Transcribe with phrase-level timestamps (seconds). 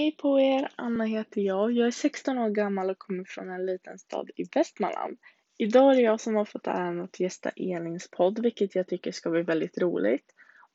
[0.00, 0.68] Hej på er!
[0.76, 1.72] Anna heter jag.
[1.72, 5.18] Jag är 16 år gammal och kommer från en liten stad i Västmanland.
[5.58, 9.12] Idag är det jag som har fått äran att gästa Elins podd, vilket jag tycker
[9.12, 10.24] ska bli väldigt roligt.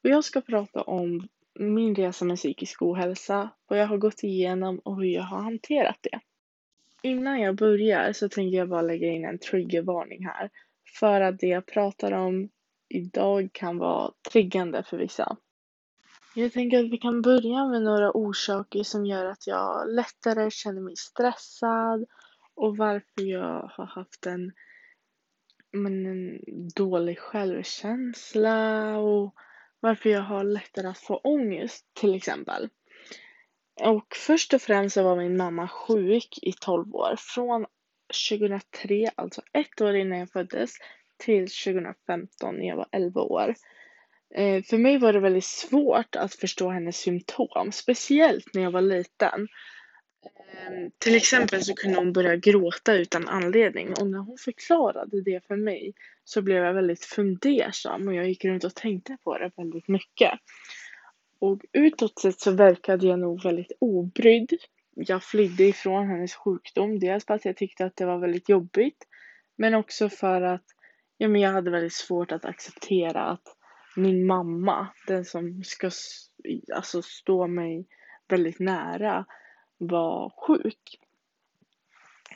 [0.03, 1.27] Och jag ska prata om
[1.59, 5.99] min resa med psykisk ohälsa, vad jag har gått igenom och hur jag har hanterat
[6.01, 6.19] det.
[7.03, 10.49] Innan jag börjar så tänker jag bara lägga in en triggervarning här,
[10.99, 12.49] för att det jag pratar om
[12.89, 15.37] idag kan vara triggande för vissa.
[16.37, 20.81] Jag tänker att vi kan börja med några orsaker som gör att jag lättare känner
[20.81, 22.05] mig stressad
[22.55, 24.51] och varför jag har haft en,
[25.71, 26.39] men, en
[26.75, 29.35] dålig självkänsla och
[29.79, 32.69] varför jag har lättare att få ångest till exempel.
[33.81, 37.15] Och först och främst så var min mamma sjuk i 12 år.
[37.17, 37.65] Från
[38.29, 40.71] 2003, alltså ett år innan jag föddes,
[41.17, 43.55] till 2015 när jag var 11 år.
[44.37, 48.81] Eh, för mig var det väldigt svårt att förstå hennes symptom, speciellt när jag var
[48.81, 49.47] liten.
[50.25, 55.47] Ehm, till exempel så kunde hon börja gråta utan anledning och när hon förklarade det
[55.47, 59.51] för mig så blev jag väldigt fundersam och jag gick runt och tänkte på det
[59.55, 60.31] väldigt mycket.
[61.39, 64.53] Och utåt sett så verkade jag nog väldigt obrydd.
[64.95, 69.07] Jag flydde ifrån hennes sjukdom, dels för att jag tyckte att det var väldigt jobbigt
[69.55, 70.65] men också för att
[71.17, 73.54] ja, men jag hade väldigt svårt att acceptera att
[73.95, 75.89] min mamma, den som ska
[76.75, 77.85] alltså, stå mig
[78.27, 79.25] väldigt nära,
[79.77, 80.99] var sjuk.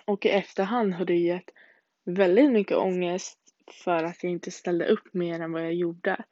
[0.05, 1.49] Och i efterhand har det gett
[2.05, 3.39] väldigt mycket ångest
[3.83, 6.25] för att jag inte ställde upp mer än vad jag gjorde.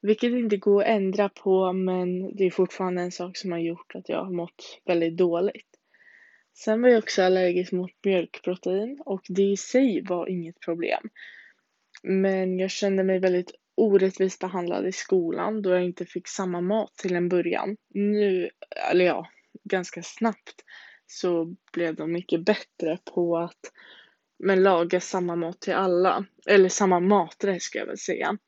[0.00, 3.94] Vilket inte går att ändra på men det är fortfarande en sak som har gjort
[3.94, 5.68] att jag har mått väldigt dåligt.
[6.54, 11.10] Sen var jag också allergisk mot mjölkprotein och det i sig var inget problem.
[12.02, 16.96] Men jag kände mig väldigt orättvist behandlad i skolan då jag inte fick samma mat
[16.96, 17.76] till en början.
[17.88, 18.50] Nu,
[18.90, 19.26] eller ja,
[19.64, 20.64] ganska snabbt
[21.06, 23.60] så blev de mycket bättre på att
[24.38, 26.24] men laga samma mat till alla.
[26.46, 28.38] Eller samma maträtt ska jag väl säga.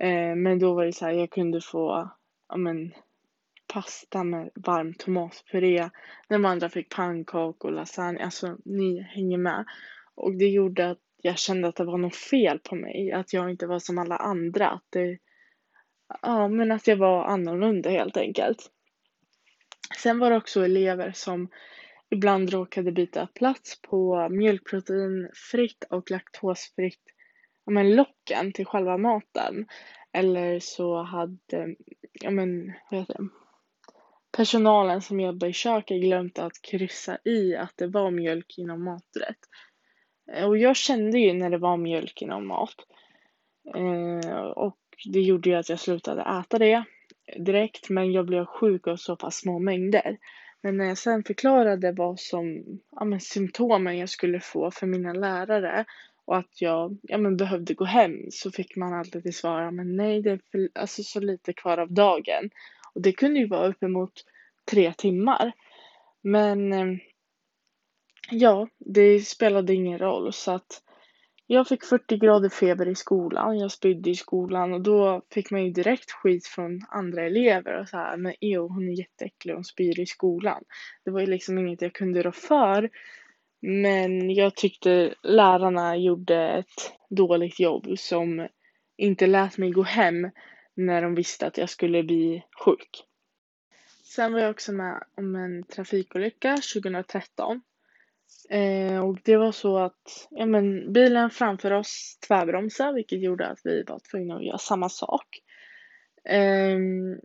[0.00, 2.10] Eh, men då var det så här, jag kunde få
[2.48, 2.94] ja, men,
[3.72, 5.90] pasta med varm tomatpuré.
[6.28, 8.24] När de andra fick pannkakor och lasagne.
[8.24, 9.64] Alltså ni hänger med.
[10.14, 13.12] Och det gjorde att jag kände att det var något fel på mig.
[13.12, 14.70] Att jag inte var som alla andra.
[14.70, 15.18] Att det,
[16.22, 18.70] ja, men att jag var annorlunda helt enkelt.
[20.02, 21.48] Sen var det också elever som
[22.10, 27.02] ibland råkade byta plats på mjölkproteinfritt och laktosfritt
[27.64, 29.66] ja, men locken till själva maten.
[30.12, 31.74] Eller så hade,
[32.12, 33.28] ja men, vad heter det?
[34.36, 39.38] Personalen som jobbar i köket glömt att kryssa i att det var mjölk inom maträtt.
[40.32, 42.74] Eh, och jag kände ju när det var mjölk i någon mat.
[43.74, 46.84] Eh, och det gjorde ju att jag slutade äta det
[47.38, 47.90] direkt.
[47.90, 50.18] Men jag blev sjuk av så pass små mängder.
[50.60, 55.12] Men när jag sen förklarade vad som, ja men symptomen jag skulle få för mina
[55.12, 55.84] lärare
[56.24, 59.96] och att jag, ja men behövde gå hem så fick man alltid till svar, men
[59.96, 62.50] nej det är för, alltså så lite kvar av dagen.
[62.94, 64.12] Och det kunde ju vara uppemot
[64.70, 65.52] tre timmar.
[66.22, 66.98] Men eh,
[68.30, 70.82] Ja, det spelade ingen roll så att
[71.46, 73.58] jag fick 40 grader feber i skolan.
[73.58, 77.88] Jag spydde i skolan och då fick man ju direkt skit från andra elever och
[77.88, 80.64] så här, men eo hon är jätteäcklig, hon spyr i skolan.
[81.04, 82.90] Det var ju liksom inget jag kunde rå för.
[83.60, 88.48] Men jag tyckte lärarna gjorde ett dåligt jobb som
[88.96, 90.30] inte lät mig gå hem
[90.74, 93.04] när de visste att jag skulle bli sjuk.
[94.04, 97.62] Sen var jag också med om en trafikolycka 2013
[98.50, 103.60] Eh, och det var så att ja, men, bilen framför oss tvärbromsade vilket gjorde att
[103.64, 105.26] vi var tvungna att göra samma sak.
[106.24, 107.18] Ehm, eh,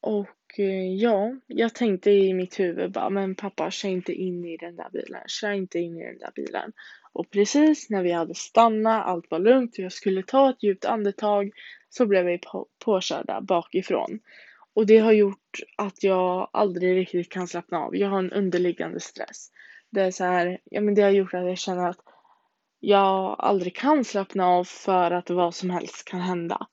[0.00, 0.58] och
[0.98, 4.90] ja, jag tänkte i mitt huvud bara, men pappa kör inte in i den där
[4.92, 6.72] bilen, kör inte in i den där bilen.
[7.12, 10.84] Och precis när vi hade stannat, allt var lugnt och jag skulle ta ett djupt
[10.84, 11.50] andetag
[11.88, 14.20] så blev vi på påkörda bakifrån.
[14.74, 17.96] Och det har gjort att jag aldrig riktigt kan slappna av.
[17.96, 19.50] Jag har en underliggande stress
[19.96, 22.00] det är så här, ja men det har gjort att jag känner att
[22.80, 26.66] jag aldrig kan slappna av för att vad som helst kan hända.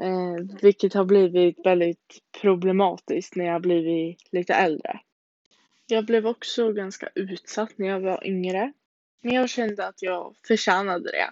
[0.00, 5.00] Eh, vilket har blivit väldigt problematiskt när jag blivit lite äldre.
[5.86, 8.72] Jag blev också ganska utsatt när jag var yngre.
[9.22, 11.30] Men jag kände att jag förtjänade det.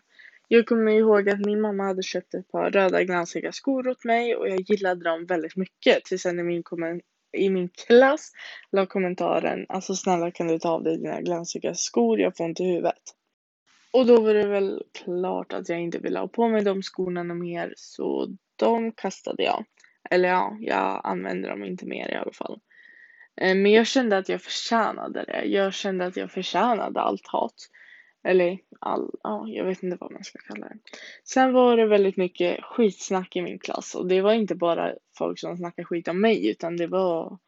[0.48, 4.36] Jag kommer ihåg att min mamma hade köpt ett par röda glansiga skor åt mig
[4.36, 6.62] och jag gillade dem väldigt mycket tills en i min
[7.32, 8.32] i min klass
[8.72, 12.60] la kommentaren alltså snälla kan du ta av dig dina glansiga skor, jag får ont
[12.60, 13.02] i huvudet.
[13.92, 17.24] Och då var det väl klart att jag inte ville ha på mig de skorna
[17.24, 19.64] mer så de kastade jag.
[20.10, 22.60] Eller ja, jag använde dem inte mer i alla fall.
[23.40, 25.44] Eh, men jag kände att jag förtjänade det.
[25.44, 27.54] Jag kände att jag förtjänade allt hat.
[28.26, 30.78] Eller all, ja, jag vet inte vad man ska kalla det.
[31.24, 35.38] Sen var det väldigt mycket skitsnack i min klass och det var inte bara folk
[35.38, 37.38] som snackade skit om mig utan det var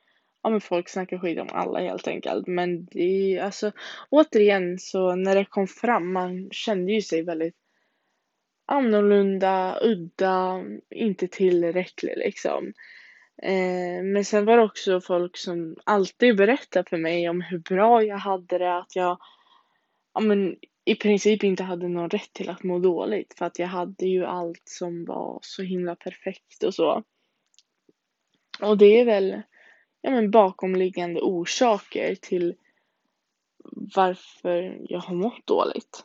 [0.43, 2.47] ja men folk snackar skit om alla helt enkelt.
[2.47, 3.73] Men det alltså
[4.11, 7.57] återigen så när det kom fram, man kände ju sig väldigt
[8.67, 12.73] annorlunda, udda, inte tillräcklig liksom.
[13.43, 18.03] Eh, men sen var det också folk som alltid berättade för mig om hur bra
[18.03, 19.19] jag hade det, att jag
[20.19, 23.67] ja, men, i princip inte hade någon rätt till att må dåligt för att jag
[23.67, 27.03] hade ju allt som var så himla perfekt och så.
[28.61, 29.43] Och det är väl
[30.01, 32.55] ja, men bakomliggande orsaker till
[33.95, 36.05] varför jag har mått dåligt.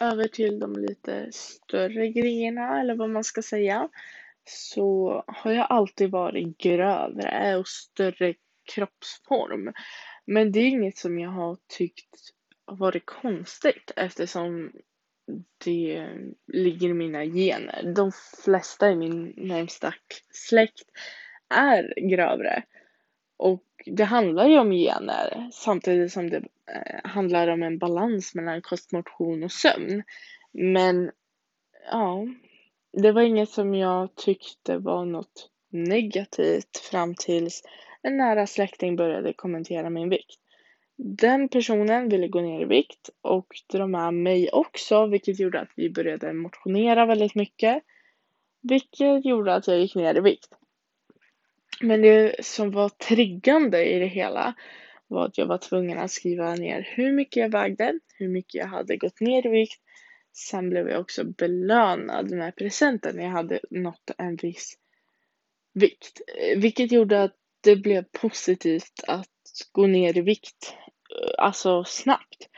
[0.00, 3.88] Över till de lite större grejerna eller vad man ska säga.
[4.44, 8.34] Så har jag alltid varit grövre och större
[8.74, 9.72] kroppsform.
[10.24, 12.34] Men det är inget som jag har tyckt
[12.70, 14.72] har varit konstigt eftersom
[15.64, 16.08] det
[16.46, 17.92] ligger i mina gener.
[17.94, 18.12] De
[18.44, 19.94] flesta i min närmsta
[20.30, 20.88] släkt
[21.54, 22.62] är grövre.
[23.36, 28.62] Och det handlar ju om gener samtidigt som det eh, handlar om en balans mellan
[28.62, 30.02] kost, motion och sömn.
[30.52, 31.10] Men
[31.90, 32.26] ja,
[32.92, 37.62] det var inget som jag tyckte var något negativt fram tills
[38.02, 40.40] en nära släkting började kommentera min vikt.
[41.02, 45.70] Den personen ville gå ner i vikt och dra med mig också, vilket gjorde att
[45.76, 47.82] vi började motionera väldigt mycket.
[48.62, 50.48] Vilket gjorde att jag gick ner i vikt.
[51.80, 54.54] Men det som var triggande i det hela
[55.06, 58.66] var att jag var tvungen att skriva ner hur mycket jag vägde, hur mycket jag
[58.66, 59.80] hade gått ner i vikt.
[60.32, 64.78] Sen blev jag också belönad med presenten när jag hade nått en viss
[65.72, 66.20] vikt.
[66.56, 69.28] Vilket gjorde att det blev positivt att
[69.72, 70.74] gå ner i vikt,
[71.10, 72.48] Eh, alltså snabbt.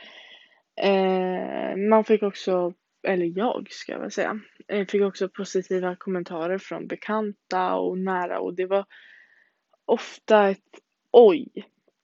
[0.81, 2.73] Eh, man fick också,
[3.07, 8.39] eller jag ska jag väl säga, eh, fick också positiva kommentarer från bekanta och nära
[8.39, 8.85] och det var
[9.85, 10.79] ofta ett
[11.11, 11.47] oj,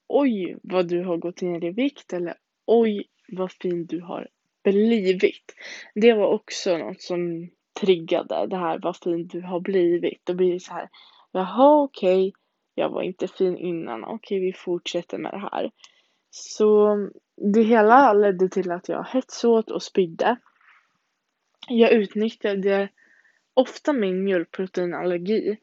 [0.07, 2.33] oj vad du har gått ner i vikt eller
[2.65, 4.27] oj vad fin du har
[4.63, 5.55] blivit.
[5.95, 7.49] Det var också något som
[7.81, 10.21] triggade det här vad fin du har blivit.
[10.23, 10.89] Då blir det så här,
[11.31, 12.31] jaha okej, okay,
[12.75, 15.71] jag var inte fin innan, okej okay, vi fortsätter med det här.
[16.29, 16.97] Så
[17.53, 20.37] det hela ledde till att jag hetsåt och spydde.
[21.67, 22.89] Jag utnyttjade
[23.53, 25.57] ofta min mjölkproteinallergi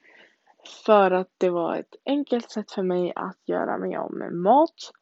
[0.86, 4.92] för att det var ett enkelt sätt för mig att göra mig av med mat.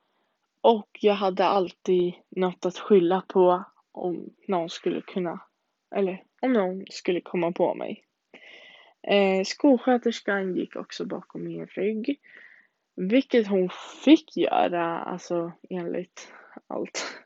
[0.60, 5.40] Och jag hade alltid något att skylla på om någon skulle kunna,
[5.94, 8.04] eller om någon skulle komma på mig.
[9.02, 12.20] Eh, skolsköterskan gick också bakom min rygg.
[12.96, 13.68] Vilket hon
[14.04, 16.32] fick göra, alltså enligt
[16.66, 17.18] allt.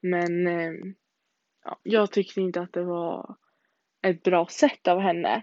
[0.00, 0.72] Men eh,
[1.64, 3.36] ja, jag tyckte inte att det var
[4.02, 5.42] ett bra sätt av henne.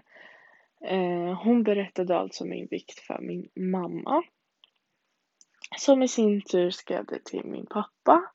[0.84, 4.22] Eh, hon berättade alltså min vikt för min mamma.
[5.76, 8.30] Som i sin tur skrev det till min pappa.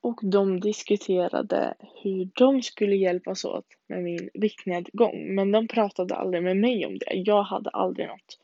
[0.00, 5.34] Och de diskuterade hur de skulle hjälpas åt med min viktnedgång.
[5.34, 7.14] Men de pratade aldrig med mig om det.
[7.14, 8.38] Jag hade aldrig något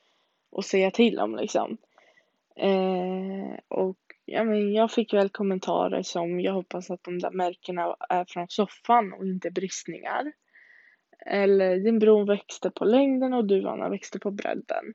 [0.56, 1.76] att säga till om liksom.
[2.57, 7.97] Eh, och ja, men jag fick väl kommentarer som jag hoppas att de där märkena
[8.09, 10.33] är från soffan och inte bristningar.
[11.26, 14.95] Eller din bror växte på längden och duvarna växte på bredden.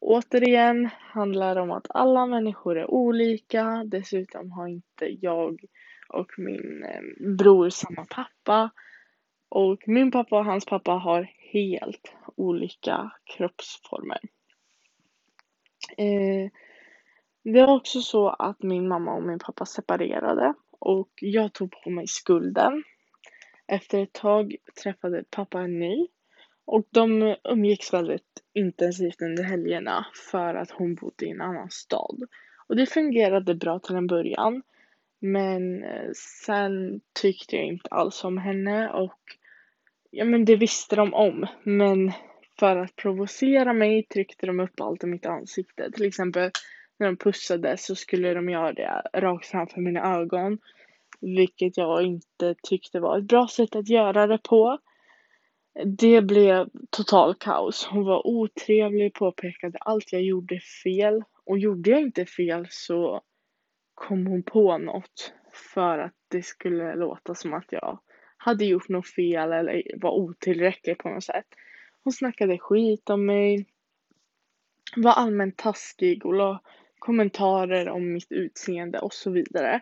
[0.00, 3.84] Återigen handlar det om att alla människor är olika.
[3.86, 5.60] Dessutom har inte jag
[6.08, 8.70] och min eh, bror samma pappa.
[9.48, 14.18] Och min pappa och hans pappa har helt olika kroppsformer.
[15.96, 16.50] Eh,
[17.44, 21.90] det var också så att min mamma och min pappa separerade och jag tog på
[21.90, 22.82] mig skulden
[23.66, 26.06] efter ett tag träffade pappa en ny
[26.64, 32.22] och de umgicks väldigt intensivt under helgerna för att hon bodde i en annan stad.
[32.66, 34.62] Och det fungerade bra till en början.
[35.20, 36.10] Men eh,
[36.46, 39.20] sen tyckte jag inte alls om henne och
[40.10, 41.46] ja men det visste de om.
[41.62, 42.12] Men
[42.62, 45.90] för att provocera mig tryckte de upp allt i mitt ansikte.
[45.92, 46.50] Till exempel
[46.98, 50.58] när de pussade så skulle de göra det rakt framför mina ögon.
[51.20, 54.78] Vilket jag inte tyckte var ett bra sätt att göra det på.
[55.98, 57.86] Det blev total kaos.
[57.90, 61.22] Hon var otrevlig, påpekade allt jag gjorde fel.
[61.46, 63.22] Och gjorde jag inte fel så
[63.94, 65.32] kom hon på något
[65.74, 67.98] för att det skulle låta som att jag
[68.36, 71.46] hade gjort något fel eller var otillräcklig på något sätt.
[72.04, 73.66] Hon snackade skit om mig,
[74.96, 76.60] var allmänt taskig och la
[76.98, 79.80] kommentarer om mitt utseende och så vidare.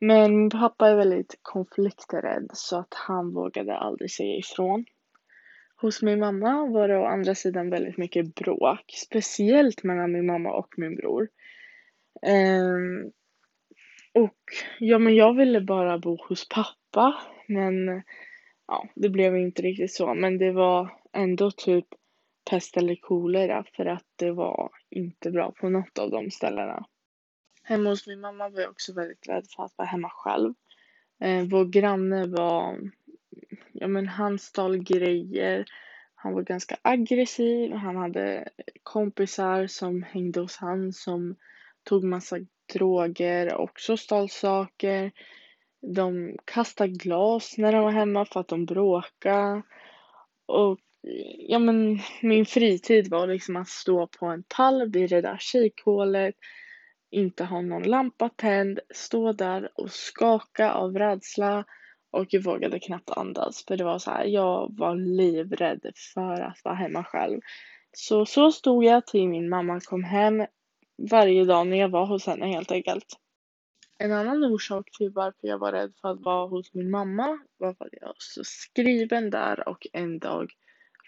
[0.00, 4.84] Men min pappa är väldigt konflikträdd så att han vågade aldrig säga ifrån.
[5.76, 10.52] Hos min mamma var det å andra sidan väldigt mycket bråk, speciellt mellan min mamma
[10.52, 11.28] och min bror.
[12.26, 13.12] Um,
[14.14, 14.38] och
[14.78, 17.14] ja, men jag ville bara bo hos pappa,
[17.48, 18.02] men
[18.68, 20.14] ja, det blev inte riktigt så.
[20.14, 21.86] Men det var ändå typ
[22.50, 26.86] pest eller kolera för att det var inte bra på något av de ställena.
[27.62, 30.54] Hemma hos min mamma var jag också väldigt rädd för att vara hemma själv.
[31.20, 32.78] Eh, vår granne var,
[33.72, 35.64] ja men han stal grejer.
[36.14, 37.72] Han var ganska aggressiv.
[37.72, 38.48] Han hade
[38.82, 41.36] kompisar som hängde hos han som
[41.84, 42.36] tog massa
[42.74, 45.12] droger och också stal saker.
[45.80, 49.62] De kastade glas när de var hemma för att de bråkade.
[50.46, 50.78] Och
[51.38, 56.34] ja men min fritid var liksom att stå på en pall vid det där kikhålet,
[57.10, 61.64] inte ha någon lampa tänd, stå där och skaka av rädsla
[62.10, 66.64] och jag vågade knappt andas för det var så här, jag var livrädd för att
[66.64, 67.40] vara hemma själv.
[67.92, 70.46] Så så stod jag till min mamma kom hem
[71.10, 73.06] varje dag när jag var hos henne helt enkelt.
[73.98, 77.74] En annan orsak till varför jag var rädd för att vara hos min mamma var
[77.74, 80.50] för att jag var så skriven där och en dag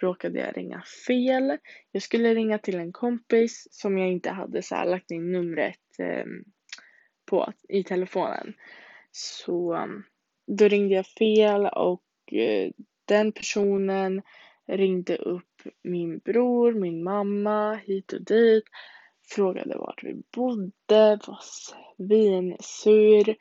[0.00, 1.58] råkade jag ringa fel.
[1.92, 6.24] Jag skulle ringa till en kompis som jag inte hade så lagt in numret eh,
[7.26, 8.54] på i telefonen.
[9.10, 10.02] Så ehm,
[10.46, 12.70] då ringde jag fel och eh,
[13.04, 14.22] den personen
[14.66, 18.64] ringde upp min bror, min mamma hit och dit.
[19.30, 23.36] Frågade vart vi bodde, var svinsur.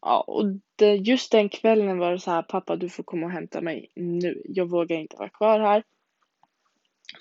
[0.00, 0.44] Ja, och
[0.76, 3.90] det, just den kvällen var det så här, pappa du får komma och hämta mig
[3.94, 4.42] nu.
[4.44, 5.82] Jag vågar inte vara kvar här.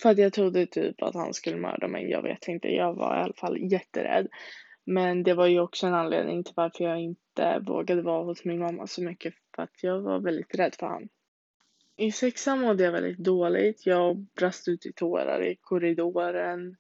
[0.02, 2.10] För att jag trodde typ att han skulle mörda mig.
[2.10, 4.28] Jag vet inte, jag var i alla fall jätterädd.
[4.86, 8.60] Men det var ju också en anledning till varför jag inte vågade vara hos min
[8.60, 9.34] mamma så mycket.
[9.56, 11.10] För att jag var väldigt rädd för honom.
[11.98, 13.86] I sexan mådde jag väldigt dåligt.
[13.86, 16.76] Jag brast ut i tårar i korridoren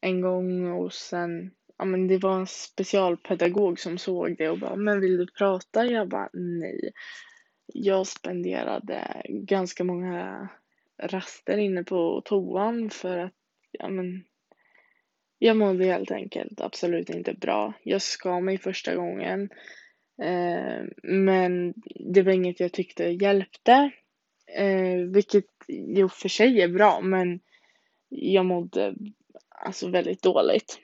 [0.00, 4.76] en gång och sen ja men det var en specialpedagog som såg det och bara,
[4.76, 5.86] men vill du prata?
[5.86, 6.92] Jag bara, nej.
[7.66, 10.48] Jag spenderade ganska många
[11.02, 13.32] raster inne på toan för att,
[13.70, 14.24] ja men,
[15.38, 17.72] jag mådde helt enkelt absolut inte bra.
[17.82, 19.50] Jag skar mig första gången,
[20.22, 21.74] eh, men
[22.14, 23.90] det var inget jag tyckte hjälpte,
[24.56, 27.40] eh, vilket i och för sig är bra, men
[28.08, 28.94] jag mådde
[29.60, 30.80] alltså väldigt dåligt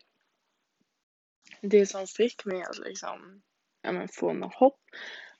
[1.70, 3.42] det som fick mig att liksom,
[3.82, 4.80] ja, men få något hopp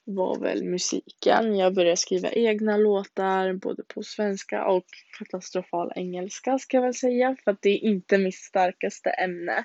[0.05, 1.57] var väl musiken.
[1.57, 4.85] Jag började skriva egna låtar både på svenska och
[5.19, 9.65] katastrofal engelska ska jag väl säga för att det är inte mitt starkaste ämne.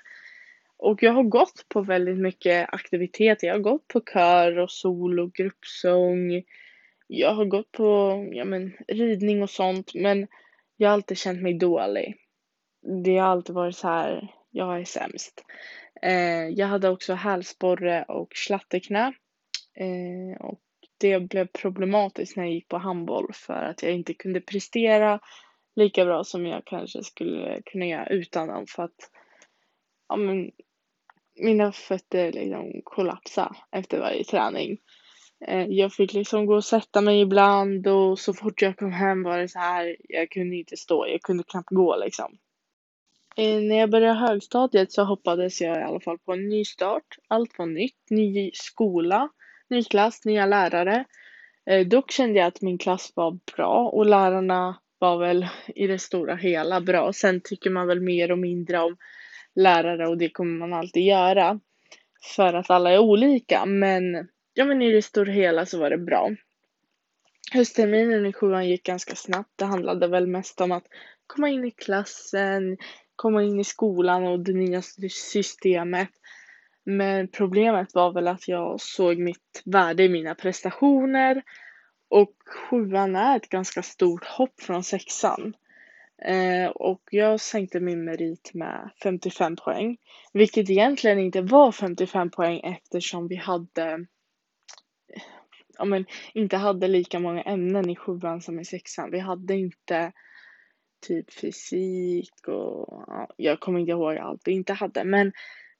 [0.77, 3.47] Och jag har gått på väldigt mycket aktiviteter.
[3.47, 6.43] Jag har gått på kör och solo, gruppsång.
[7.07, 10.27] Jag har gått på ja, men, ridning och sånt men
[10.77, 12.20] jag har alltid känt mig dålig.
[13.03, 15.43] Det har alltid varit så här, jag är sämst.
[16.01, 19.13] Eh, jag hade också hälsporre och slatterknä.
[19.75, 20.61] Eh, och
[20.97, 25.19] det blev problematiskt när jag gick på handboll för att jag inte kunde prestera
[25.75, 29.11] lika bra som jag kanske skulle kunna göra utan dem för att
[30.09, 30.51] ja, men,
[31.35, 34.77] mina fötter liksom kollapsade efter varje träning.
[35.47, 39.23] Eh, jag fick liksom gå och sätta mig ibland och så fort jag kom hem
[39.23, 42.37] var det så här, jag kunde inte stå, jag kunde knappt gå liksom.
[43.37, 47.17] Eh, när jag började högstadiet så hoppades jag i alla fall på en ny start.
[47.27, 49.29] Allt var nytt, ny skola,
[49.69, 51.05] ny klass, nya lärare.
[51.65, 55.99] Eh, dock kände jag att min klass var bra och lärarna var väl i det
[55.99, 57.13] stora hela bra.
[57.13, 58.97] Sen tycker man väl mer och mindre om
[59.55, 61.59] lärare och det kommer man alltid göra.
[62.35, 65.97] För att alla är olika men, ja men i det stora hela så var det
[65.97, 66.29] bra.
[67.53, 69.51] Höstterminen i sjuan gick ganska snabbt.
[69.55, 70.83] Det handlade väl mest om att
[71.27, 72.77] komma in i klassen,
[73.21, 76.09] komma in i skolan och det nya systemet.
[76.83, 81.43] Men problemet var väl att jag såg mitt värde i mina prestationer
[82.09, 82.33] och
[82.69, 85.53] sjuan är ett ganska stort hopp från sexan.
[86.25, 89.97] Eh, och jag sänkte min merit med 55 poäng,
[90.33, 94.05] vilket egentligen inte var 55 poäng eftersom vi hade
[95.77, 99.11] ja, men, inte hade lika många ämnen i sjuan som i sexan.
[99.11, 100.11] Vi hade inte
[101.01, 105.03] typ fysik och ja, jag kommer inte ihåg allt vi inte hade.
[105.03, 105.31] Men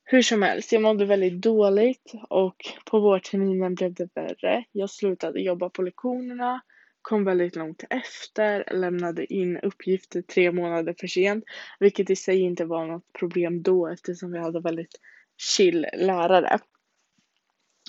[0.04, 4.64] hur som helst, jag mådde väldigt dåligt och på vårterminen blev det värre.
[4.72, 6.62] Jag slutade jobba på lektionerna
[7.02, 11.44] kom väldigt långt efter, lämnade in uppgifter tre månader för sent,
[11.80, 15.00] vilket i sig inte var något problem då eftersom vi hade väldigt
[15.38, 16.60] chill lärare.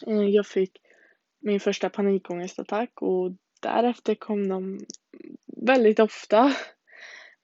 [0.07, 0.73] Eh, jag fick
[1.41, 4.79] min första panikångestattack och därefter kom de
[5.67, 6.55] väldigt ofta.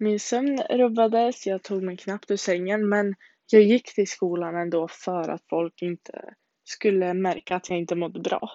[0.00, 3.14] Min sömn rubbades, jag tog mig knappt ur sängen men
[3.50, 8.21] jag gick till skolan ändå för att folk inte skulle märka att jag inte mådde
[8.21, 8.50] bra.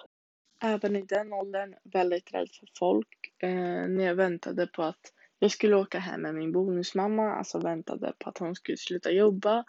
[0.62, 3.08] Även i den åldern väldigt rädd för folk.
[3.42, 8.12] Eh, när jag väntade på att jag skulle åka hem med min bonusmamma, alltså väntade
[8.18, 9.64] på att hon skulle sluta jobba,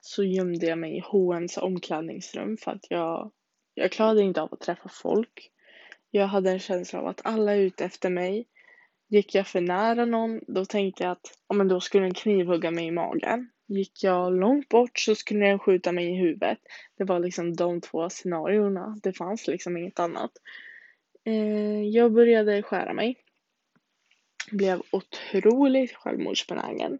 [0.00, 3.30] så gömde jag mig i H&M's omklädningsrum för att jag,
[3.74, 5.50] jag klarade inte av att träffa folk.
[6.10, 8.46] Jag hade en känsla av att alla är ute efter mig.
[9.08, 12.70] Gick jag för nära någon, då tänkte jag att ja, men då skulle en knivhugga
[12.70, 13.50] mig i magen.
[13.66, 16.58] Gick jag långt bort så skulle den skjuta mig i huvudet.
[16.98, 18.98] Det var liksom de två scenarierna.
[19.02, 20.30] Det fanns liksom inget annat.
[21.24, 23.16] Eh, jag började skära mig.
[24.50, 26.98] Blev otroligt självmordsbenägen.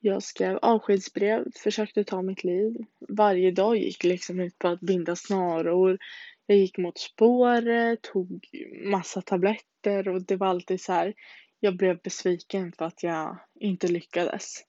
[0.00, 2.76] Jag skrev avskedsbrev, försökte ta mitt liv.
[3.08, 5.98] Varje dag gick liksom ut på att binda snaror.
[6.46, 8.48] Jag gick mot spåret, tog
[8.84, 11.14] massa tabletter och det var alltid så här.
[11.60, 14.64] Jag blev besviken för att jag inte lyckades.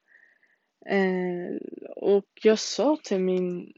[0.89, 1.57] Eh,
[1.95, 3.73] och jag sa till min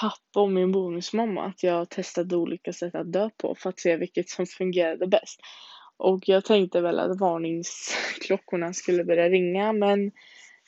[0.00, 3.96] pappa och min bonusmamma att jag testade olika sätt att dö på för att se
[3.96, 5.40] vilket som fungerade bäst.
[5.96, 10.12] Och jag tänkte väl att varningsklockorna skulle börja ringa men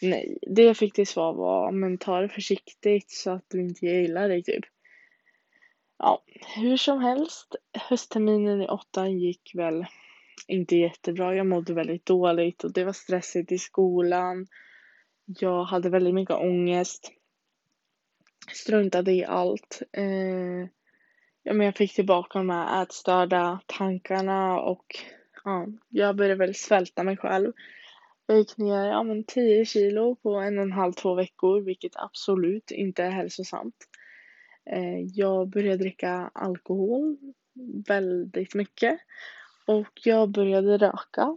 [0.02, 0.38] nej.
[0.42, 4.28] Det jag fick till svar var men ta det försiktigt så att du inte gillar
[4.28, 4.64] dig typ.
[6.02, 6.22] Ja,
[6.56, 7.56] hur som helst.
[7.72, 9.86] Höstterminen i åttan gick väl
[10.46, 11.34] inte jättebra.
[11.34, 14.46] Jag mådde väldigt dåligt och det var stressigt i skolan.
[15.24, 17.12] Jag hade väldigt mycket ångest.
[18.52, 19.82] Struntade i allt.
[19.92, 20.68] Eh,
[21.42, 24.86] ja, men jag fick tillbaka de här ätstörda tankarna och
[25.44, 27.52] ja, jag började väl svälta mig själv.
[28.26, 31.96] Jag gick ner ja, men 10 kilo på en och en halv, två veckor, vilket
[31.96, 33.88] absolut inte är hälsosamt.
[34.70, 37.16] Eh, jag började dricka alkohol
[37.88, 39.00] väldigt mycket
[39.66, 41.36] och jag började röka.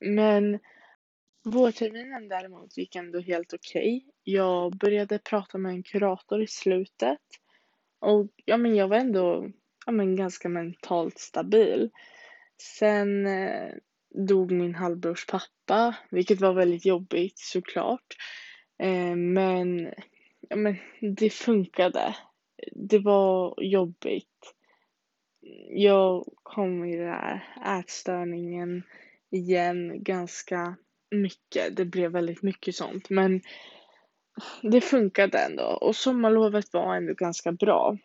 [0.00, 0.58] Men
[1.44, 3.96] Vårterminen däremot gick ändå helt okej.
[3.96, 4.12] Okay.
[4.22, 7.18] Jag började prata med en kurator i slutet.
[8.00, 9.50] Och ja, men jag var ändå
[9.86, 11.90] ja, men ganska mentalt stabil.
[12.78, 13.72] Sen eh,
[14.28, 18.16] dog min halvbrors pappa, vilket var väldigt jobbigt såklart.
[18.82, 19.92] Eh, men,
[20.48, 20.76] ja, men
[21.16, 22.16] det funkade.
[22.72, 24.54] Det var jobbigt.
[25.70, 27.44] Jag kom i den här
[27.80, 28.82] ätstörningen
[29.30, 30.76] igen ganska
[31.10, 31.76] mycket.
[31.76, 33.10] Det blev väldigt mycket sånt.
[33.10, 33.40] Men
[34.62, 37.98] det funkade ändå och sommarlovet var ändå ganska bra.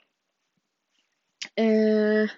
[1.55, 2.29] Eh,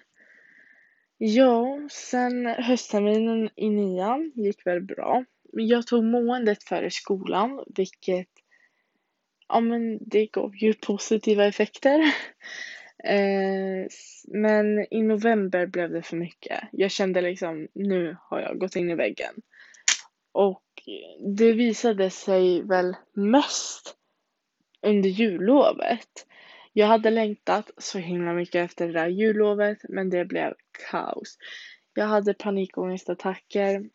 [1.18, 5.24] ja, sen höstterminen i nian gick väl bra.
[5.52, 8.28] Jag tog måendet före skolan, vilket
[9.48, 12.00] ja, men det gav ju positiva effekter.
[13.04, 13.86] Eh,
[14.28, 16.60] men i november blev det för mycket.
[16.72, 19.34] Jag kände liksom, nu har jag gått in i väggen.
[20.32, 20.62] Och
[21.36, 23.96] det visade sig väl mest
[24.82, 26.26] under jullovet.
[26.72, 30.54] Jag hade längtat så himla mycket efter det där jullovet men det blev
[30.90, 31.38] kaos.
[31.94, 33.90] Jag hade panikångestattacker.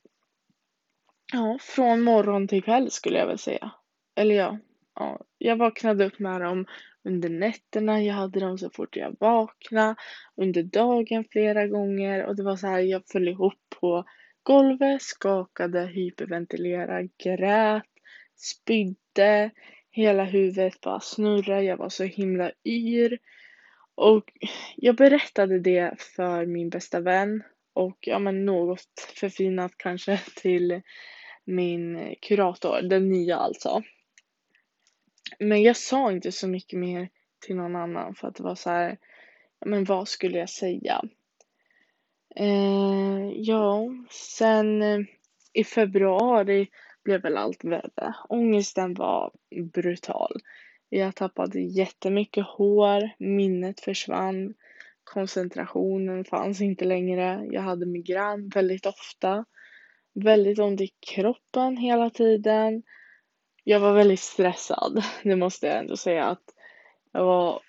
[1.34, 3.72] Ja, från morgon till kväll skulle jag väl säga.
[4.16, 4.58] Eller ja,
[5.02, 6.66] ja, jag vaknade upp med dem
[7.04, 8.04] under nätterna.
[8.04, 9.96] Jag hade dem så fort jag vaknade.
[10.36, 14.06] Under dagen flera gånger och det var så här, jag föll ihop på
[14.44, 17.84] golvet, skakade, hyperventilerade, grät,
[18.38, 19.52] spydde.
[19.92, 21.64] Hela huvudet bara snurrade.
[21.64, 23.18] Jag var så himla yr.
[23.96, 24.24] Och
[24.76, 30.82] jag berättade det för min bästa vän och ja men något förfinat kanske till
[31.46, 33.84] min kurator, den nya alltså.
[35.39, 38.70] Men jag sa inte så mycket mer till någon annan för att det var så
[38.70, 38.98] här,
[39.60, 41.02] ja men vad skulle jag säga?
[42.36, 45.00] Eh, ja, sen eh,
[45.54, 46.67] i februari
[47.04, 48.15] blev väl allt värre.
[48.30, 49.32] Ångesten var
[49.74, 50.32] brutal.
[50.89, 54.54] Jag tappade jättemycket hår, minnet försvann,
[55.04, 57.48] koncentrationen fanns inte längre.
[57.52, 59.46] Jag hade migrän väldigt ofta,
[60.13, 62.84] väldigt ont i kroppen hela tiden.
[63.63, 66.43] Jag var väldigt stressad, det måste jag ändå säga att
[67.12, 67.62] jag var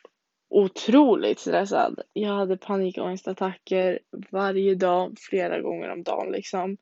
[0.51, 2.01] otroligt stressad.
[2.13, 3.99] Jag hade panikångestattacker
[4.31, 6.77] varje dag, flera gånger om dagen liksom.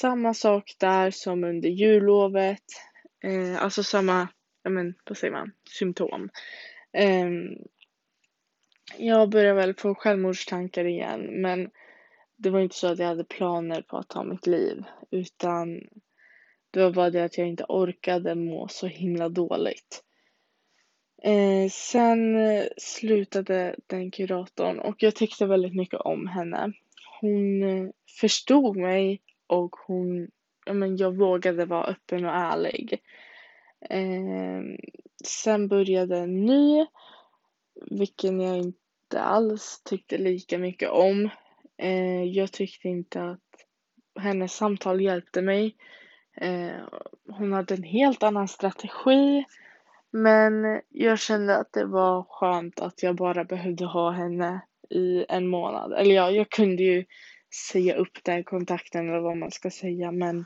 [0.00, 2.64] Samma sak där som under jullovet.
[3.24, 4.28] Eh, alltså samma,
[4.62, 6.30] ja men vad säger man, symptom.
[6.92, 7.28] Eh,
[8.98, 11.70] jag började väl få självmordstankar igen men
[12.36, 15.80] det var inte så att jag hade planer på att ta mitt liv utan
[16.70, 20.04] det var bara det att jag inte orkade må så himla dåligt.
[21.22, 26.72] Eh, sen eh, slutade den kuratorn och jag tyckte väldigt mycket om henne.
[27.20, 30.30] Hon eh, förstod mig och hon,
[30.66, 33.00] ja men jag vågade vara öppen och ärlig.
[33.90, 34.62] Eh,
[35.24, 36.86] sen började en ny,
[37.90, 41.30] vilken jag inte alls tyckte lika mycket om.
[41.76, 43.66] Eh, jag tyckte inte att
[44.20, 45.76] hennes samtal hjälpte mig.
[46.40, 46.80] Eh,
[47.28, 49.44] hon hade en helt annan strategi.
[50.10, 55.48] Men jag kände att det var skönt att jag bara behövde ha henne i en
[55.48, 55.92] månad.
[55.92, 57.04] Eller ja, jag kunde ju
[57.72, 60.44] säga upp den kontakten eller vad man ska säga men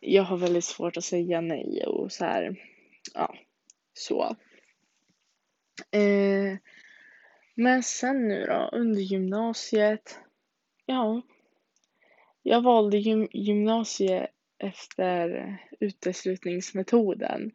[0.00, 2.56] jag har väldigt svårt att säga nej och så här,
[3.14, 3.34] ja,
[3.94, 4.36] så.
[5.90, 6.58] Eh,
[7.54, 10.20] men sen nu då, under gymnasiet,
[10.86, 11.22] ja,
[12.42, 17.50] jag valde gym gymnasiet efter uteslutningsmetoden.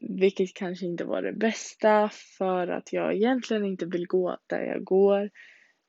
[0.00, 4.84] Vilket kanske inte var det bästa för att jag egentligen inte vill gå där jag
[4.84, 5.30] går.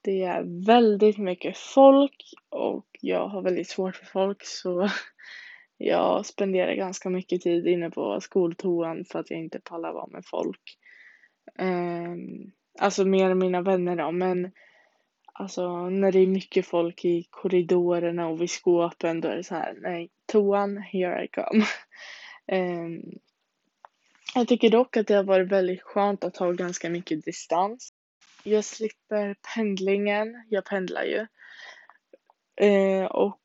[0.01, 4.89] Det är väldigt mycket folk och jag har väldigt svårt för folk så
[5.77, 10.23] jag spenderar ganska mycket tid inne på skoltoan för att jag inte pallar vara med
[10.25, 10.77] folk.
[11.59, 14.51] Um, alltså mer mina vänner då men
[15.33, 19.55] alltså när det är mycket folk i korridorerna och vid skåpen då är det så
[19.55, 21.65] här nej toan here I come.
[22.51, 23.01] um,
[24.35, 27.93] jag tycker dock att det har varit väldigt skönt att ha ganska mycket distans.
[28.43, 31.27] Jag slipper pendlingen, jag pendlar ju.
[32.67, 33.39] Uh, och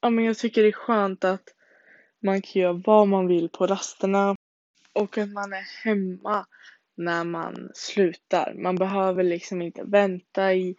[0.00, 1.48] ja, men jag tycker det är skönt att
[2.22, 4.36] man kan göra vad man vill på rasterna
[4.92, 6.46] och att man är hemma
[6.96, 8.54] när man slutar.
[8.54, 10.76] Man behöver liksom inte vänta i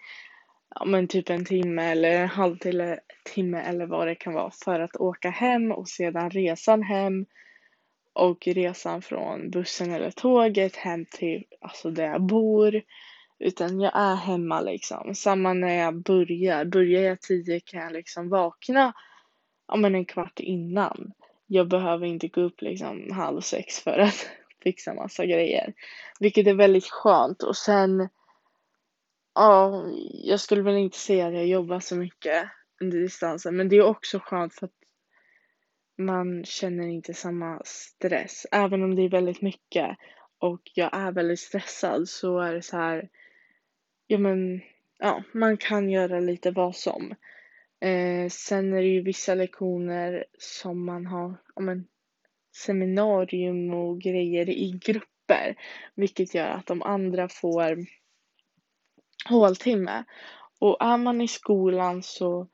[0.75, 4.95] ja, men typ en timme eller en halvtimme eller vad det kan vara för att
[4.95, 7.25] åka hem och sedan resan hem
[8.13, 12.81] och resan från bussen eller tåget hem till alltså där jag bor.
[13.39, 15.15] Utan jag är hemma liksom.
[15.15, 16.65] Samma när jag börjar.
[16.65, 18.93] Börjar jag tio kan jag liksom vakna
[19.67, 21.11] ja, men en kvart innan.
[21.47, 24.29] Jag behöver inte gå upp liksom halv sex för att
[24.63, 25.73] fixa massa grejer.
[26.19, 28.09] Vilket är väldigt skönt och sen
[29.35, 32.49] ja, jag skulle väl inte säga att jag jobbar så mycket
[32.81, 34.71] under distansen men det är också skönt för att
[35.97, 38.45] man känner inte samma stress.
[38.51, 39.97] Även om det är väldigt mycket
[40.39, 43.09] och jag är väldigt stressad så är det så här,
[44.07, 44.61] ja men,
[44.99, 47.15] ja, man kan göra lite vad som.
[47.79, 51.87] Eh, sen är det ju vissa lektioner som man har, ja men,
[52.65, 55.55] seminarium och grejer i grupper,
[55.95, 57.85] vilket gör att de andra får
[59.29, 60.03] håltimme.
[60.59, 62.47] Och är man i skolan så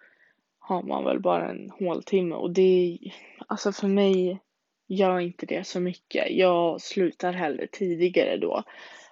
[0.60, 3.00] har man väl bara en håltimme och det,
[3.48, 4.40] alltså för mig
[4.88, 6.26] gör inte det så mycket.
[6.30, 8.64] Jag slutar hellre tidigare då.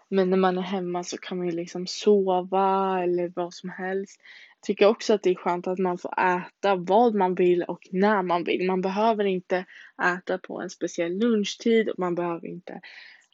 [0.10, 4.22] Men när man är hemma så kan man ju liksom sova eller vad som helst.
[4.62, 8.22] Tycker också att det är skönt att man får äta vad man vill och när
[8.22, 8.68] man vill.
[8.68, 9.66] Man behöver inte
[10.04, 12.82] äta på en speciell lunchtid och man behöver inte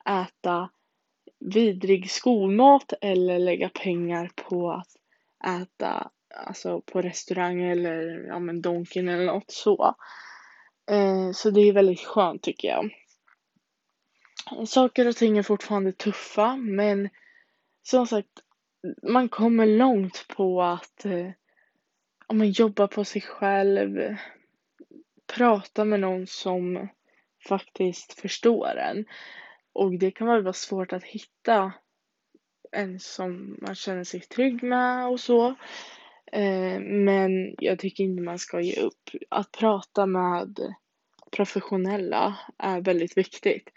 [0.09, 0.69] äta
[1.39, 4.87] vidrig skolmat eller lägga pengar på att
[5.61, 6.11] äta
[6.45, 9.95] alltså på restaurang eller ja men Donken eller något så.
[10.91, 12.91] Eh, så det är väldigt skönt tycker jag.
[14.67, 17.09] Saker och ting är fortfarande tuffa men
[17.83, 18.29] som sagt
[19.03, 21.29] man kommer långt på att eh,
[22.27, 24.15] om man jobbar på sig själv,
[25.33, 26.87] prata med någon som
[27.47, 29.05] faktiskt förstår en.
[29.73, 31.73] Och det kan vara svårt att hitta
[32.71, 35.47] en som man känner sig trygg med och så.
[36.31, 39.09] Eh, men jag tycker inte man ska ge upp.
[39.29, 40.59] Att prata med
[41.31, 43.69] professionella är väldigt viktigt.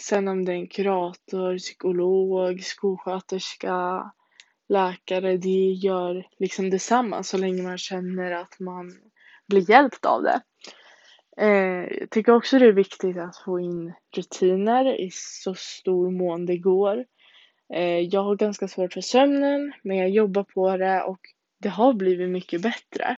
[0.00, 4.10] Sen om det är en kurator, psykolog, skolsköterska,
[4.68, 8.92] läkare, det gör liksom detsamma så länge man känner att man
[9.48, 10.40] blir hjälpt av det.
[11.36, 16.46] Eh, jag tycker också det är viktigt att få in rutiner i så stor mån
[16.46, 17.04] det går.
[17.74, 21.20] Eh, jag har ganska svårt för sömnen, men jag jobbar på det och
[21.58, 23.16] det har blivit mycket bättre.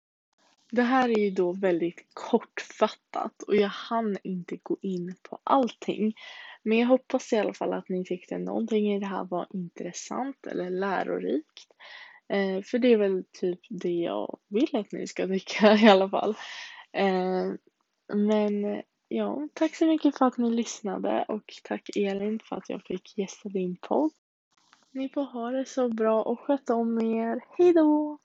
[0.71, 6.15] Det här är ju då väldigt kortfattat och jag hann inte gå in på allting.
[6.63, 10.47] Men jag hoppas i alla fall att ni tyckte någonting i det här var intressant
[10.47, 11.69] eller lärorikt.
[12.29, 16.09] Eh, för det är väl typ det jag vill att ni ska tycka i alla
[16.09, 16.37] fall.
[16.93, 17.53] Eh,
[18.15, 22.83] men ja, tack så mycket för att ni lyssnade och tack Elin för att jag
[22.83, 24.13] fick gästa din podd.
[24.91, 27.41] Ni får ha det så bra och sköt om er.
[27.59, 28.19] Hejdå!